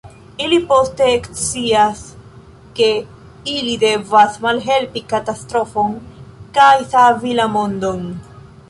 [0.43, 2.01] Ili poste ekscias,
[2.79, 2.87] ke
[3.57, 5.95] ili devas malhelpi katastrofon
[6.59, 8.07] kaj savi la mondon.